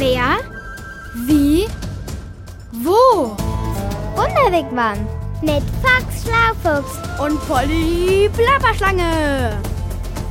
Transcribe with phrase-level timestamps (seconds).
[0.00, 0.38] Wer?
[1.26, 1.66] Wie?
[2.72, 3.36] Wo?
[4.16, 5.06] Wunderwigwam
[5.42, 9.60] mit Fox Schlaufuchs Und Polly Plapperschlange.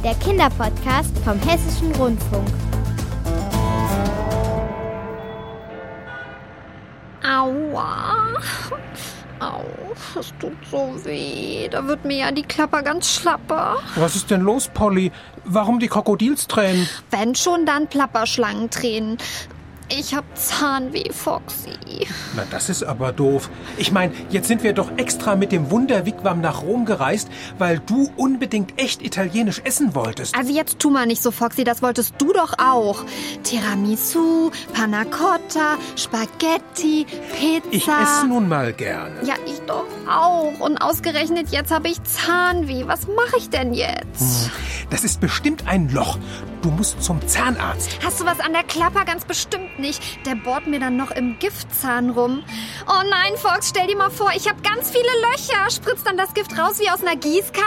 [0.04, 2.48] der Kinderpodcast vom Hessischen Rundfunk.
[7.24, 8.26] Aua.
[9.40, 9.62] Au,
[10.20, 11.68] es tut so weh.
[11.70, 13.76] Da wird mir ja die Klapper ganz schlapper.
[13.96, 15.12] Was ist denn los, Polly?
[15.46, 16.90] Warum die Krokodilstränen?
[17.12, 19.18] Wenn schon, dann Plapperschlangentränen.
[19.92, 22.08] Ich hab Zahnweh, Foxy.
[22.36, 23.50] Na, das ist aber doof.
[23.78, 27.28] Ich meine, jetzt sind wir doch extra mit dem Wunderwigwam nach Rom gereist,
[27.58, 30.36] weil du unbedingt echt italienisch essen wolltest.
[30.38, 33.04] Also jetzt tu mal nicht so, Foxy, das wolltest du doch auch.
[33.44, 37.68] Tiramisu, Panna Cotta, Spaghetti, Pizza.
[37.72, 39.24] Ich esse nun mal gerne.
[39.24, 40.60] Ja, ich doch auch.
[40.60, 42.84] Und ausgerechnet jetzt habe ich Zahnweh.
[42.86, 44.52] Was mache ich denn jetzt?
[44.92, 46.18] Das ist bestimmt ein Loch.
[46.62, 47.90] Du musst zum Zahnarzt.
[48.04, 49.06] Hast du was an der Klapper?
[49.06, 50.26] Ganz bestimmt nicht.
[50.26, 52.44] Der bohrt mir dann noch im Giftzahn rum.
[52.88, 55.70] Oh nein, Fox, stell dir mal vor, ich habe ganz viele Löcher.
[55.70, 57.66] Spritzt dann das Gift raus wie aus einer Gießkanne?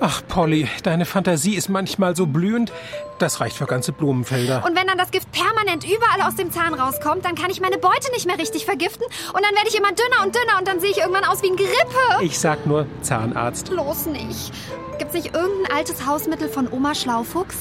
[0.00, 2.72] Ach, Polly, deine Fantasie ist manchmal so blühend.
[3.18, 4.64] Das reicht für ganze Blumenfelder.
[4.64, 7.78] Und wenn dann das Gift permanent überall aus dem Zahn rauskommt, dann kann ich meine
[7.78, 9.04] Beute nicht mehr richtig vergiften.
[9.04, 11.50] Und dann werde ich immer dünner und dünner und dann sehe ich irgendwann aus wie
[11.50, 12.22] ein Gerippe.
[12.22, 13.70] Ich sag nur Zahnarzt.
[13.70, 14.52] Bloß nicht.
[14.98, 17.56] Gibt's nicht irgendein altes Hausmittel von Oma Schlaufuchs?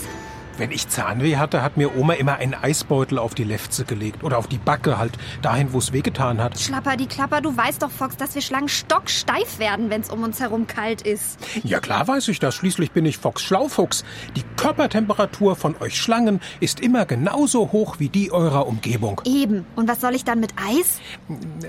[0.57, 4.23] Wenn ich Zahnweh hatte, hat mir Oma immer einen Eisbeutel auf die Lefze gelegt.
[4.23, 6.59] Oder auf die Backe, halt dahin, wo es wehgetan hat.
[6.59, 10.39] Schlapper, die Klapper, du weißt doch, Fox, dass wir Schlangen stocksteif werden, wenn's um uns
[10.39, 11.37] herum kalt ist.
[11.63, 12.55] Ja klar weiß ich das.
[12.55, 14.03] Schließlich bin ich Fox Schlaufuchs.
[14.35, 19.21] Die Körpertemperatur von euch Schlangen ist immer genauso hoch wie die eurer Umgebung.
[19.25, 19.65] Eben.
[19.75, 20.99] Und was soll ich dann mit Eis?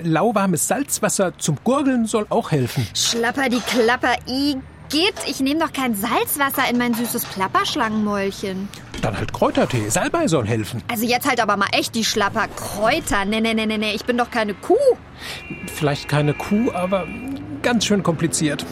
[0.03, 2.87] Lauwarmes Salzwasser zum Gurgeln soll auch helfen.
[2.95, 4.15] Schlapper, die Klapper,
[4.91, 5.15] Igitt.
[5.27, 8.69] Ich nehme doch kein Salzwasser in mein süßes Plapperschlangenmäulchen.
[9.03, 9.89] Dann halt Kräutertee.
[9.91, 10.83] Salbei soll helfen.
[10.91, 12.49] Also jetzt halt aber mal echt die Schlapper.
[12.49, 13.25] Kräuter.
[13.25, 13.93] Nee, nee, nee, nee, nee.
[13.95, 14.75] Ich bin doch keine Kuh.
[15.75, 17.07] Vielleicht keine Kuh, aber
[17.63, 18.65] ganz schön kompliziert.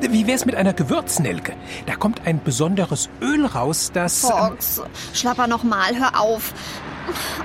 [0.00, 1.54] Wie wär's mit einer Gewürznelke?
[1.86, 4.24] Da kommt ein besonderes Öl raus, das...
[4.24, 4.82] ähm, Fox,
[5.14, 5.96] Schlapper noch mal.
[5.98, 6.52] Hör auf.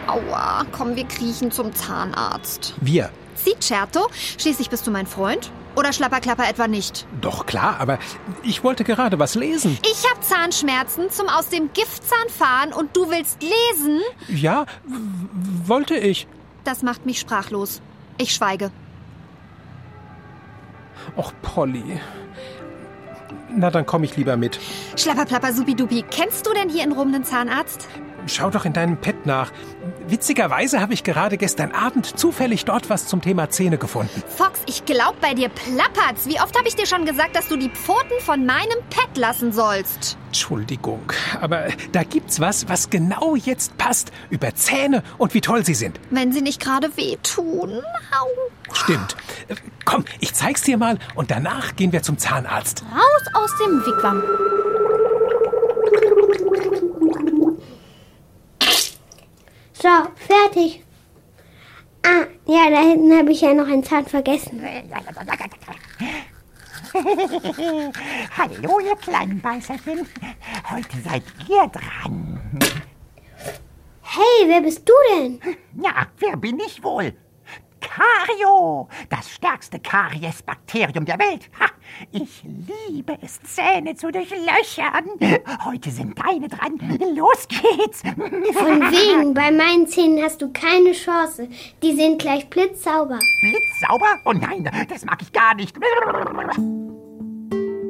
[0.08, 0.66] Aua.
[0.72, 2.74] Komm, wir kriechen zum Zahnarzt.
[2.82, 3.10] wir.
[3.36, 4.10] Sie, Certo?
[4.38, 5.50] Schließlich bist du mein Freund.
[5.76, 7.06] Oder Schlapperklapper etwa nicht?
[7.22, 8.00] Doch klar, aber
[8.44, 9.78] ich wollte gerade was lesen.
[9.84, 14.02] Ich hab Zahnschmerzen zum aus dem Giftzahn fahren und du willst lesen?
[14.28, 14.66] Ja,
[15.66, 16.28] wollte ich.
[16.64, 17.82] Das macht mich sprachlos.
[18.18, 18.72] Ich schweige.
[21.16, 22.00] Och, Polly.
[23.56, 24.60] Na, dann komme ich lieber mit.
[24.96, 27.88] Schlapperplapper supidupi, kennst du denn hier in Rom einen Zahnarzt?
[28.28, 29.52] Schau doch in deinem Pad nach.
[30.08, 34.24] Witzigerweise habe ich gerade gestern Abend zufällig dort was zum Thema Zähne gefunden.
[34.36, 36.28] Fox, ich glaub bei dir plappert's.
[36.28, 39.52] Wie oft habe ich dir schon gesagt, dass du die Pfoten von meinem Pet lassen
[39.52, 40.18] sollst?
[40.28, 44.12] Entschuldigung, aber da gibt's was, was genau jetzt passt.
[44.30, 46.00] Über Zähne und wie toll sie sind.
[46.10, 47.82] Wenn sie nicht gerade wehtun.
[48.12, 48.74] Au.
[48.74, 49.16] Stimmt.
[49.86, 52.84] Komm, ich zeig's dir mal und danach gehen wir zum Zahnarzt.
[52.94, 54.22] Raus aus dem Wigwam.
[59.82, 59.88] So,
[60.28, 60.84] fertig.
[62.04, 64.62] Ah, ja, da hinten habe ich ja noch einen Zahn vergessen.
[68.38, 70.06] Hallo, ihr kleinen Beißerchen.
[70.70, 72.42] Heute seid ihr dran.
[74.02, 75.40] Hey, wer bist du denn?
[75.82, 77.14] Ja, wer bin ich wohl?
[78.00, 81.50] Kario, das stärkste Karies-Bakterium der Welt.
[81.60, 81.66] Ha,
[82.12, 85.06] ich liebe es, Zähne zu durchlöchern.
[85.66, 86.80] Heute sind deine dran.
[87.14, 88.02] Los geht's.
[88.02, 91.50] Von wegen, bei meinen Zähnen hast du keine Chance.
[91.84, 93.20] Die sind gleich blitzsauber.
[93.42, 94.20] Blitzsauber?
[94.24, 95.76] Oh nein, das mag ich gar nicht.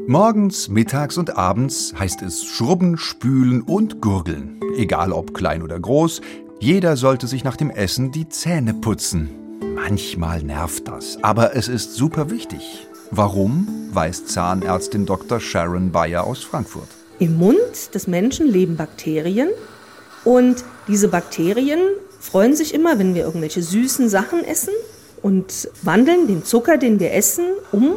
[0.08, 4.60] Morgens, mittags und abends heißt es schrubben, spülen und gurgeln.
[4.76, 6.22] Egal ob klein oder groß,
[6.60, 9.39] jeder sollte sich nach dem Essen die Zähne putzen.
[9.62, 12.88] Manchmal nervt das, aber es ist super wichtig.
[13.12, 15.40] Warum, weiß Zahnärztin Dr.
[15.40, 16.88] Sharon Bayer aus Frankfurt.
[17.20, 19.50] Im Mund des Menschen leben Bakterien
[20.24, 21.80] und diese Bakterien
[22.20, 24.74] freuen sich immer, wenn wir irgendwelche süßen Sachen essen
[25.22, 27.96] und wandeln den Zucker, den wir essen, um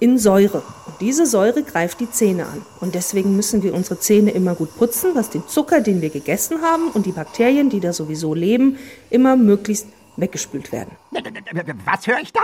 [0.00, 0.62] in Säure.
[0.86, 2.62] Und diese Säure greift die Zähne an.
[2.80, 6.60] Und deswegen müssen wir unsere Zähne immer gut putzen, dass den Zucker, den wir gegessen
[6.62, 8.76] haben und die Bakterien, die da sowieso leben,
[9.10, 9.86] immer möglichst
[10.16, 10.96] weggespült werden.
[11.84, 12.40] Was höre ich da?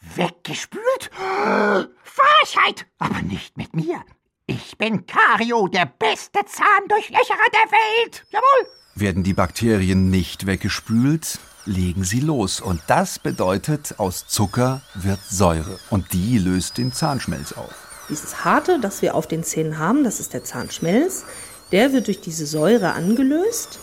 [0.00, 1.10] Weggespült?
[2.02, 2.86] Frechheit!
[2.98, 4.02] Aber nicht mit mir.
[4.46, 8.24] Ich bin Kario, der beste Zahndurchlöcherer der Welt.
[8.30, 8.66] Jawohl.
[8.94, 12.60] Werden die Bakterien nicht weggespült, legen sie los.
[12.60, 15.78] Und das bedeutet, aus Zucker wird Säure.
[15.90, 17.74] Und die löst den Zahnschmelz auf.
[18.08, 21.24] Dieses Harte, das wir auf den Zähnen haben, das ist der Zahnschmelz,
[21.70, 23.78] der wird durch diese Säure angelöst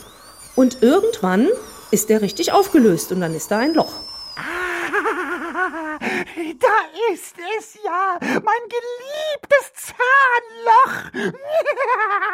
[0.56, 1.48] Und irgendwann
[1.96, 3.94] ist der richtig aufgelöst und dann ist da ein Loch.
[4.36, 5.98] Ah,
[6.60, 9.72] da ist es ja, mein geliebtes
[11.14, 11.32] Zahnloch.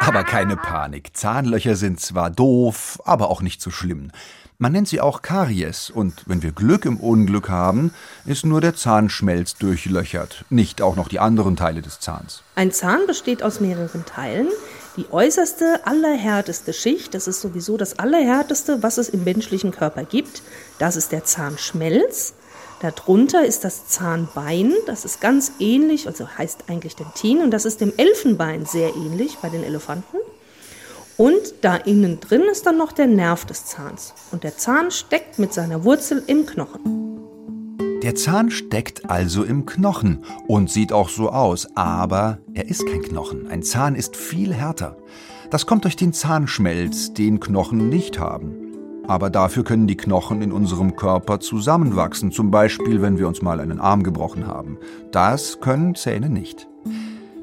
[0.00, 1.16] Aber keine Panik.
[1.16, 4.10] Zahnlöcher sind zwar doof, aber auch nicht so schlimm.
[4.58, 7.94] Man nennt sie auch Karies und wenn wir Glück im Unglück haben,
[8.24, 12.42] ist nur der Zahnschmelz durchlöchert, nicht auch noch die anderen Teile des Zahns.
[12.56, 14.48] Ein Zahn besteht aus mehreren Teilen.
[14.96, 20.42] Die äußerste, allerhärteste Schicht, das ist sowieso das allerhärteste, was es im menschlichen Körper gibt,
[20.78, 22.34] das ist der Zahnschmelz.
[22.82, 27.80] Darunter ist das Zahnbein, das ist ganz ähnlich, also heißt eigentlich Dentin, und das ist
[27.80, 30.18] dem Elfenbein sehr ähnlich bei den Elefanten.
[31.16, 34.12] Und da innen drin ist dann noch der Nerv des Zahns.
[34.30, 37.11] Und der Zahn steckt mit seiner Wurzel im Knochen.
[38.02, 43.00] Der Zahn steckt also im Knochen und sieht auch so aus, aber er ist kein
[43.00, 43.46] Knochen.
[43.46, 44.96] Ein Zahn ist viel härter.
[45.50, 48.56] Das kommt durch den Zahnschmelz, den Knochen nicht haben.
[49.06, 53.60] Aber dafür können die Knochen in unserem Körper zusammenwachsen, zum Beispiel wenn wir uns mal
[53.60, 54.78] einen Arm gebrochen haben.
[55.12, 56.66] Das können Zähne nicht.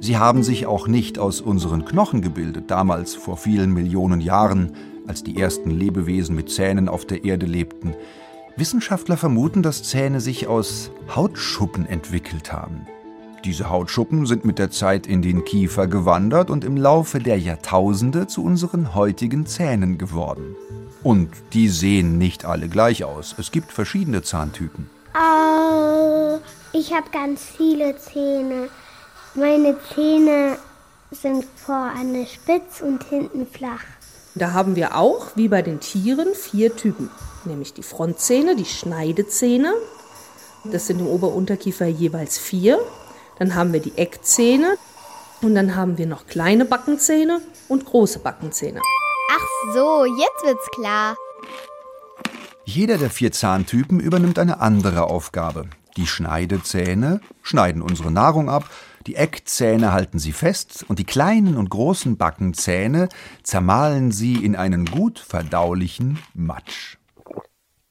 [0.02, 4.74] Sie haben sich auch nicht aus unseren Knochen gebildet, damals vor vielen Millionen Jahren,
[5.08, 7.96] als die ersten Lebewesen mit Zähnen auf der Erde lebten.
[8.60, 12.86] Wissenschaftler vermuten, dass Zähne sich aus Hautschuppen entwickelt haben.
[13.46, 18.28] Diese Hautschuppen sind mit der Zeit in den Kiefer gewandert und im Laufe der Jahrtausende
[18.28, 20.56] zu unseren heutigen Zähnen geworden.
[21.04, 23.34] Und die sehen nicht alle gleich aus.
[23.38, 24.90] Es gibt verschiedene Zahntypen.
[25.16, 26.40] Oh,
[26.74, 28.68] ich habe ganz viele Zähne.
[29.36, 30.58] Meine Zähne
[31.12, 33.86] sind vorne spitz und hinten flach.
[34.36, 37.10] Da haben wir auch, wie bei den Tieren, vier Typen.
[37.46, 39.74] Nämlich die Frontzähne, die Schneidezähne.
[40.66, 42.80] Das sind im Ober-Unterkiefer jeweils vier.
[43.40, 44.78] Dann haben wir die Eckzähne.
[45.42, 48.82] Und dann haben wir noch kleine Backenzähne und große Backenzähne.
[49.32, 51.16] Ach so, jetzt wird's klar.
[52.66, 55.66] Jeder der vier Zahntypen übernimmt eine andere Aufgabe.
[56.00, 58.70] Die Schneidezähne schneiden unsere Nahrung ab,
[59.06, 63.10] die Eckzähne halten sie fest und die kleinen und großen Backenzähne
[63.44, 66.96] zermahlen sie in einen gut verdaulichen Matsch.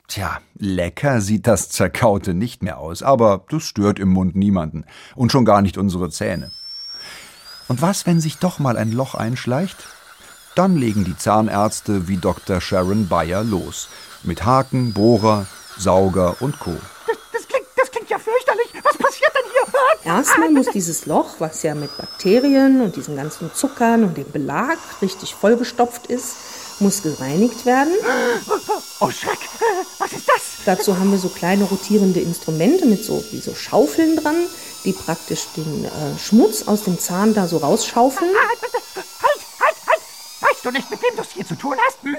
[0.07, 5.31] Tja, lecker sieht das Zerkaute nicht mehr aus, aber das stört im Mund niemanden und
[5.31, 6.51] schon gar nicht unsere Zähne.
[7.69, 9.87] Und was, wenn sich doch mal ein Loch einschleicht?
[10.55, 12.63] Dann legen die Zahnärzte wie Dr.
[12.63, 13.91] Sharon Bayer los.
[14.23, 15.47] Mit Haken, Bohrer,
[15.77, 16.75] Sauger und Co.
[17.07, 18.73] Das, das, klingt, das klingt ja fürchterlich.
[18.83, 19.59] Was passiert denn hier?
[20.09, 24.79] Erstmal muss dieses Loch, was ja mit Bakterien und diesen ganzen Zuckern und dem Belag
[25.03, 26.37] richtig vollgestopft ist,
[26.81, 27.93] muss gereinigt werden.
[29.01, 29.39] Oh Schreck,
[29.99, 30.43] was ist das?
[30.65, 34.37] Dazu haben wir so kleine rotierende Instrumente mit so wie so Schaufeln dran,
[34.85, 38.31] die praktisch den äh, Schmutz aus dem Zahn da so rausschaufeln.
[38.31, 39.05] Halt, halt,
[39.61, 40.01] halt, halt!
[40.41, 42.03] Weißt du nicht, mit wem du es hier zu tun hast?
[42.03, 42.17] Hm?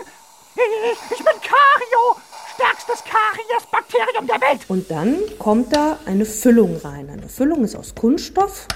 [1.10, 2.18] Ich bin Kario,
[2.60, 4.66] stärkstes Karies-Bakterium der Welt.
[4.68, 7.10] Und dann kommt da eine Füllung rein.
[7.10, 8.68] Eine Füllung ist aus Kunststoff.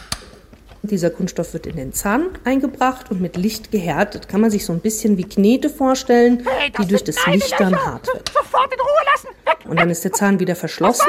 [0.84, 4.28] Dieser Kunststoff wird in den Zahn eingebracht und mit Licht gehärtet.
[4.28, 7.76] Kann man sich so ein bisschen wie Knete vorstellen, Hey, die durch das Licht dann
[7.76, 8.30] hart wird.
[8.30, 9.28] Sofort in Ruhe lassen.
[9.46, 11.08] Weg, Und dann ist der Zahn wieder verschlossen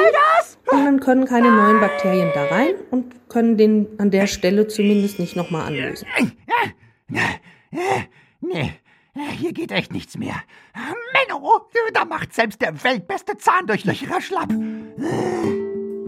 [0.71, 5.19] und dann können keine neuen Bakterien da rein und können den an der Stelle zumindest
[5.19, 6.07] nicht nochmal anlösen.
[8.39, 8.71] Nee,
[9.37, 10.35] hier geht echt nichts mehr.
[11.15, 11.61] Menno,
[11.93, 14.53] da macht selbst der weltbeste Zahndurchlöcherer schlapp.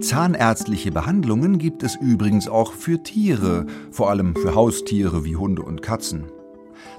[0.02, 5.82] Zahnärztliche Behandlungen gibt es übrigens auch für Tiere, vor allem für Haustiere wie Hunde und
[5.82, 6.26] Katzen.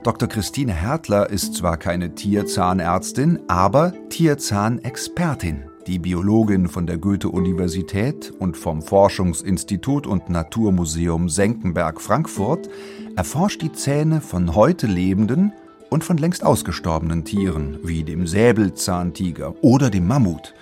[0.04, 0.28] Dr.
[0.28, 5.64] Christine Hertler ist zwar keine Tierzahnärztin, aber Tierzahnexpertin.
[5.86, 12.68] Die Biologin von der Goethe-Universität und vom Forschungsinstitut und Naturmuseum Senckenberg Frankfurt
[13.16, 15.52] erforscht die Zähne von heute lebenden
[15.90, 20.54] und von längst ausgestorbenen Tieren, wie dem Säbelzahntiger oder dem Mammut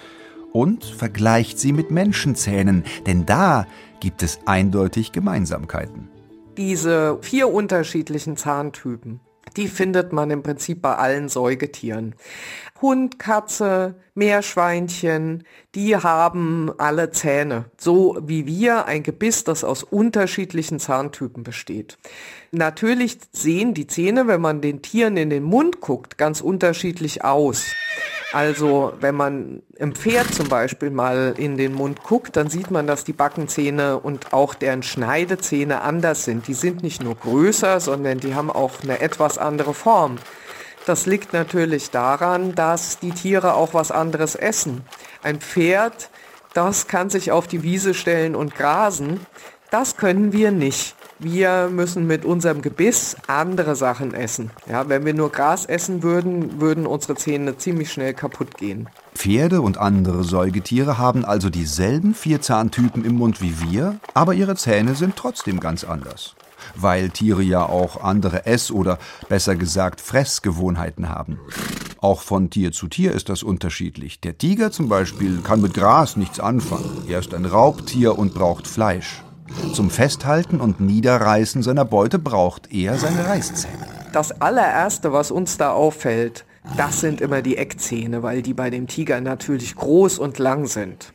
[0.53, 3.67] und vergleicht sie mit Menschenzähnen, denn da
[4.01, 6.09] gibt es eindeutig Gemeinsamkeiten.
[6.57, 9.21] Diese vier unterschiedlichen Zahntypen,
[9.57, 12.15] die findet man im Prinzip bei allen Säugetieren.
[12.81, 15.45] Hund, Katze, Meerschweinchen,
[15.77, 21.99] die haben alle Zähne, so wie wir ein Gebiss, das aus unterschiedlichen Zahntypen besteht.
[22.51, 27.67] Natürlich sehen die Zähne, wenn man den Tieren in den Mund guckt, ganz unterschiedlich aus.
[28.33, 32.87] Also wenn man im Pferd zum Beispiel mal in den Mund guckt, dann sieht man,
[32.87, 36.49] dass die Backenzähne und auch deren Schneidezähne anders sind.
[36.49, 40.17] Die sind nicht nur größer, sondern die haben auch eine etwas andere Form.
[40.87, 44.83] Das liegt natürlich daran, dass die Tiere auch was anderes essen.
[45.21, 46.11] Ein Pferd,
[46.55, 49.27] das kann sich auf die Wiese stellen und grasen.
[49.71, 50.95] Das können wir nicht.
[51.19, 54.51] wir müssen mit unserem Gebiss andere Sachen essen.
[54.69, 58.89] Ja, wenn wir nur Gras essen würden, würden unsere Zähne ziemlich schnell kaputt gehen.
[59.15, 64.57] Pferde und andere Säugetiere haben also dieselben vier Zahntypen im Mund wie wir, aber ihre
[64.57, 66.37] Zähne sind trotzdem ganz anders.
[66.75, 71.39] Weil Tiere ja auch andere Ess- oder besser gesagt Fressgewohnheiten haben.
[72.01, 74.21] Auch von Tier zu Tier ist das unterschiedlich.
[74.21, 77.05] Der Tiger zum Beispiel kann mit Gras nichts anfangen.
[77.09, 79.23] Er ist ein Raubtier und braucht Fleisch.
[79.73, 83.87] Zum Festhalten und Niederreißen seiner Beute braucht er seine Reißzähne.
[84.13, 86.45] Das allererste, was uns da auffällt,
[86.77, 91.13] das sind immer die Eckzähne, weil die bei dem Tiger natürlich groß und lang sind.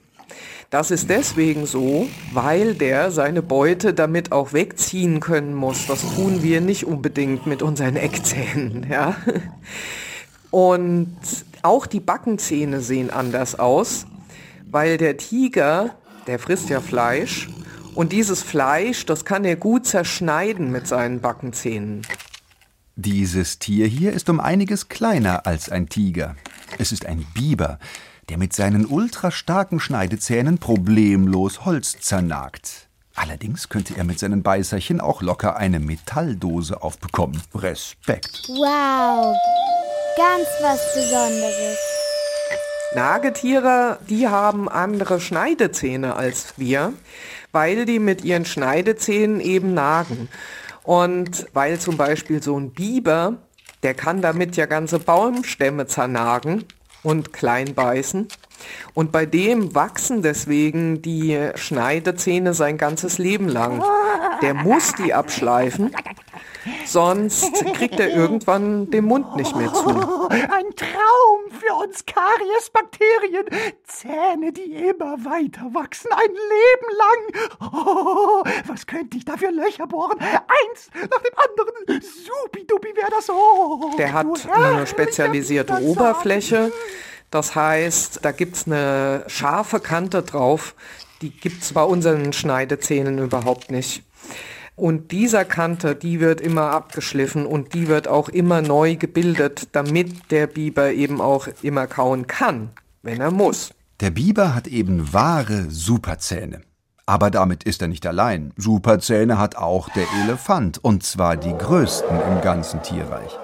[0.69, 5.87] Das ist deswegen so, weil der seine Beute damit auch wegziehen können muss.
[5.87, 9.15] Das tun wir nicht unbedingt mit unseren Eckzähnen, ja.
[10.49, 11.17] Und
[11.61, 14.05] auch die Backenzähne sehen anders aus,
[14.69, 15.95] weil der Tiger,
[16.27, 17.49] der frisst ja Fleisch
[17.93, 22.03] und dieses Fleisch, das kann er gut zerschneiden mit seinen Backenzähnen.
[22.95, 26.35] Dieses Tier hier ist um einiges kleiner als ein Tiger.
[26.77, 27.79] Es ist ein Biber,
[28.31, 32.87] der mit seinen ultrastarken Schneidezähnen problemlos Holz zernagt.
[33.13, 37.41] Allerdings könnte er mit seinen Beißerchen auch locker eine Metalldose aufbekommen.
[37.53, 38.47] Respekt.
[38.47, 39.35] Wow,
[40.15, 41.77] ganz was Besonderes.
[42.95, 46.93] Nagetiere, die haben andere Schneidezähne als wir,
[47.51, 50.29] weil die mit ihren Schneidezähnen eben nagen.
[50.83, 53.39] Und weil zum Beispiel so ein Biber,
[53.83, 56.63] der kann damit ja ganze Baumstämme zernagen
[57.03, 58.27] und klein beißen.
[58.93, 63.83] Und bei dem wachsen deswegen die Schneidezähne sein ganzes Leben lang.
[64.41, 65.95] Der muss die abschleifen,
[66.85, 69.89] sonst kriegt er irgendwann den Mund nicht mehr zu.
[70.29, 71.30] Ein Traum
[71.71, 73.45] für uns Kariesbakterien.
[73.85, 77.71] Zähne, die immer weiter wachsen, ein Leben lang.
[77.73, 80.19] Oh, was könnte ich da für Löcher bohren?
[80.19, 82.01] Eins nach dem anderen.
[82.01, 83.91] Supidupi wäre das so.
[83.97, 86.71] Der hat eine spezialisierte Oberfläche.
[87.29, 90.75] Das heißt, da gibt's eine scharfe Kante drauf.
[91.21, 94.03] Die gibt's bei unseren Schneidezähnen überhaupt nicht.
[94.75, 100.31] Und dieser Kante, die wird immer abgeschliffen und die wird auch immer neu gebildet, damit
[100.31, 102.69] der Biber eben auch immer kauen kann,
[103.03, 103.73] wenn er muss.
[103.99, 106.61] Der Biber hat eben wahre Superzähne.
[107.05, 108.53] Aber damit ist er nicht allein.
[108.55, 113.37] Superzähne hat auch der Elefant, und zwar die größten im ganzen Tierreich.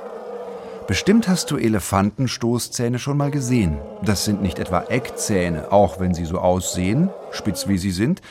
[0.88, 3.78] Bestimmt hast du Elefantenstoßzähne schon mal gesehen.
[4.04, 8.22] Das sind nicht etwa Eckzähne, auch wenn sie so aussehen, spitz wie sie sind.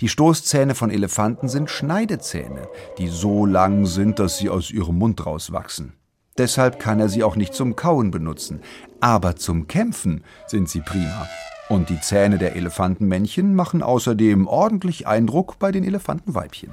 [0.00, 5.26] Die Stoßzähne von Elefanten sind Schneidezähne, die so lang sind, dass sie aus ihrem Mund
[5.26, 5.92] rauswachsen.
[6.38, 8.60] Deshalb kann er sie auch nicht zum Kauen benutzen.
[9.00, 11.28] Aber zum Kämpfen sind sie prima.
[11.68, 16.72] Und die Zähne der Elefantenmännchen machen außerdem ordentlich Eindruck bei den Elefantenweibchen.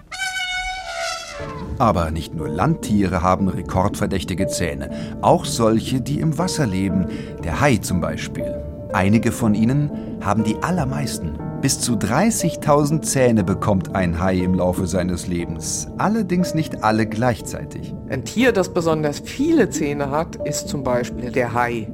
[1.78, 7.08] Aber nicht nur Landtiere haben rekordverdächtige Zähne, auch solche, die im Wasser leben,
[7.44, 8.64] der Hai zum Beispiel.
[8.94, 9.92] Einige von ihnen
[10.22, 11.38] haben die allermeisten.
[11.68, 17.94] Bis zu 30.000 Zähne bekommt ein Hai im Laufe seines Lebens, allerdings nicht alle gleichzeitig.
[18.08, 21.92] Ein Tier, das besonders viele Zähne hat, ist zum Beispiel der Hai.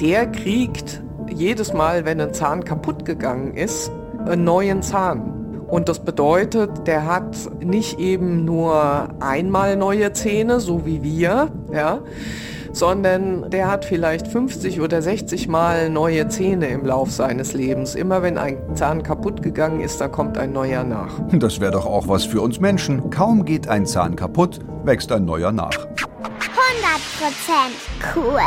[0.00, 3.92] Der kriegt jedes Mal, wenn ein Zahn kaputt gegangen ist,
[4.24, 5.60] einen neuen Zahn.
[5.68, 12.00] Und das bedeutet, der hat nicht eben nur einmal neue Zähne, so wie wir, ja,
[12.76, 17.94] sondern der hat vielleicht 50 oder 60 Mal neue Zähne im Lauf seines Lebens.
[17.94, 21.18] Immer wenn ein Zahn kaputt gegangen ist, da kommt ein neuer nach.
[21.32, 23.08] Das wäre doch auch was für uns Menschen.
[23.08, 25.70] Kaum geht ein Zahn kaputt, wächst ein neuer nach.
[25.70, 25.86] 100%
[28.14, 28.40] cool.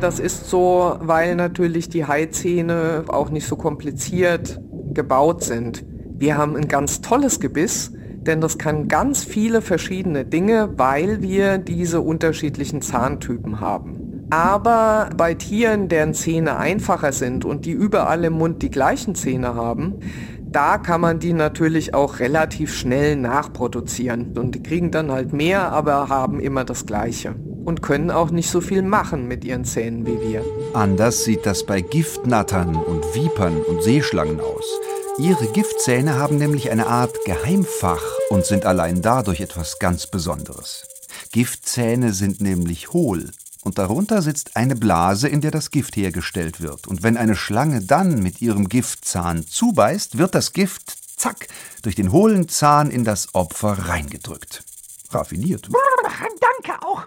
[0.00, 4.58] Das ist so, weil natürlich die Haizähne auch nicht so kompliziert
[4.94, 5.84] gebaut sind.
[6.16, 7.92] Wir haben ein ganz tolles Gebiss,
[8.26, 14.26] denn das kann ganz viele verschiedene Dinge, weil wir diese unterschiedlichen Zahntypen haben.
[14.30, 19.54] Aber bei Tieren, deren Zähne einfacher sind und die überall im Mund die gleichen Zähne
[19.54, 20.00] haben,
[20.52, 24.32] da kann man die natürlich auch relativ schnell nachproduzieren.
[24.38, 27.34] Und die kriegen dann halt mehr, aber haben immer das Gleiche.
[27.64, 30.42] Und können auch nicht so viel machen mit ihren Zähnen wie wir.
[30.74, 34.80] Anders sieht das bei Giftnattern und Vipern und Seeschlangen aus.
[35.18, 40.86] Ihre Giftzähne haben nämlich eine Art Geheimfach und sind allein dadurch etwas ganz Besonderes.
[41.32, 43.30] Giftzähne sind nämlich hohl
[43.62, 46.88] und darunter sitzt eine Blase, in der das Gift hergestellt wird.
[46.88, 51.46] Und wenn eine Schlange dann mit ihrem Giftzahn zubeißt, wird das Gift, zack,
[51.82, 54.64] durch den hohlen Zahn in das Opfer reingedrückt.
[55.14, 55.68] Raffiniert.
[56.62, 57.06] Danke auch.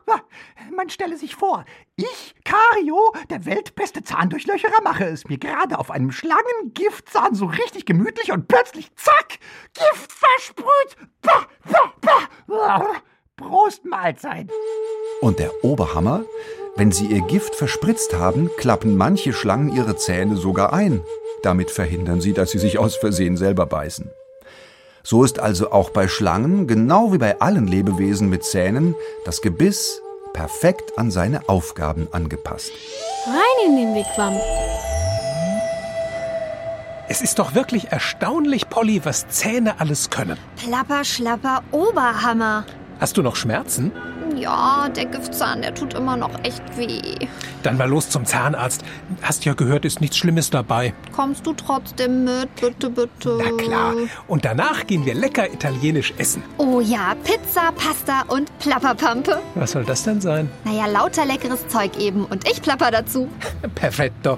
[0.76, 6.12] Man stelle sich vor, ich, Kario, der weltbeste Zahndurchlöcherer, mache es mir gerade auf einem
[6.12, 9.40] Schlangengiftzahn so richtig gemütlich und plötzlich, zack,
[9.74, 11.10] Gift versprüht.
[11.22, 12.88] Bah, bah, bah.
[13.38, 14.50] Prost Mahlzeit.
[15.22, 16.24] Und der Oberhammer?
[16.78, 21.02] Wenn sie ihr Gift verspritzt haben, klappen manche Schlangen ihre Zähne sogar ein.
[21.44, 24.10] Damit verhindern sie, dass sie sich aus Versehen selber beißen.
[25.08, 30.02] So ist also auch bei Schlangen, genau wie bei allen Lebewesen mit Zähnen, das Gebiss
[30.34, 32.72] perfekt an seine Aufgaben angepasst.
[33.28, 34.34] Rein in den Wigwam.
[37.08, 40.40] Es ist doch wirklich erstaunlich, Polly, was Zähne alles können.
[40.56, 42.66] Plapper, schlapper, Oberhammer.
[43.00, 43.92] Hast du noch Schmerzen?
[44.36, 47.28] Ja, der Giftzahn, der tut immer noch echt weh.
[47.64, 48.84] Dann mal los zum Zahnarzt.
[49.22, 50.94] Hast ja gehört, ist nichts Schlimmes dabei.
[51.12, 53.40] Kommst du trotzdem mit, bitte, bitte?
[53.40, 53.94] Na klar.
[54.28, 56.44] Und danach gehen wir lecker italienisch essen.
[56.58, 59.42] Oh ja, Pizza, Pasta und Plapperpampe.
[59.56, 60.50] Was soll das denn sein?
[60.64, 62.26] Naja, lauter leckeres Zeug eben.
[62.26, 63.30] Und ich plapper dazu.
[63.76, 64.38] Perfetto.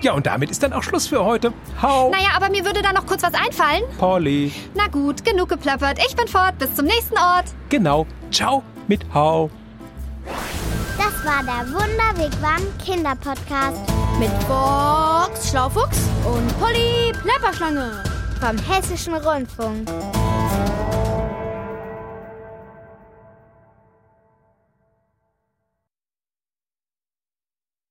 [0.00, 1.52] Ja, und damit ist dann auch Schluss für heute.
[1.80, 2.10] Hau!
[2.10, 3.82] Naja, aber mir würde da noch kurz was einfallen.
[3.98, 4.52] Polly.
[4.74, 5.98] Na gut, genug geplappert.
[6.06, 6.58] Ich bin fort.
[6.58, 7.46] Bis zum nächsten Ort.
[7.68, 8.06] Genau.
[8.30, 8.62] Ciao
[8.92, 9.48] mit Hau.
[10.98, 13.80] Das war der Wunderwegwam Kinderpodcast
[14.18, 18.02] Mit Box Schlaufuchs und Polly Plapperschlange.
[18.38, 19.88] vom Hessischen Rundfunk.